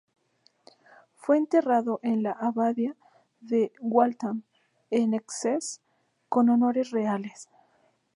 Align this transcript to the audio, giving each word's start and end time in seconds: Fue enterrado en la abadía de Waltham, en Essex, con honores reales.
Fue 1.13 1.37
enterrado 1.37 1.99
en 2.01 2.23
la 2.23 2.31
abadía 2.31 2.95
de 3.39 3.71
Waltham, 3.79 4.41
en 4.89 5.13
Essex, 5.13 5.79
con 6.27 6.49
honores 6.49 6.89
reales. 6.89 7.49